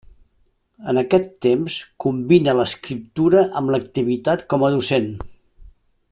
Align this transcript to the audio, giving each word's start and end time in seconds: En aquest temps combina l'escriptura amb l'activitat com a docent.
En 0.93 0.99
aquest 1.01 1.27
temps 1.45 1.75
combina 2.05 2.55
l'escriptura 2.61 3.45
amb 3.61 3.73
l'activitat 3.75 4.45
com 4.55 4.65
a 4.69 4.75
docent. 4.79 5.11